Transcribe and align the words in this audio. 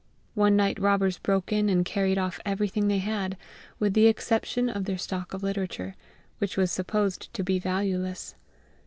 One 0.33 0.55
night 0.55 0.79
robbers 0.79 1.19
broke 1.19 1.53
in 1.53 1.69
and 1.69 1.85
carried 1.85 2.17
off 2.17 2.39
everything 2.43 2.87
they 2.87 2.97
had, 2.97 3.37
with 3.77 3.93
the 3.93 4.07
exception 4.07 4.67
of 4.67 4.85
their 4.85 4.97
stock 4.97 5.31
of 5.31 5.43
literature, 5.43 5.93
which 6.39 6.57
was 6.57 6.71
supposed 6.71 7.31
to 7.35 7.43
be 7.43 7.59
valueless. 7.59 8.33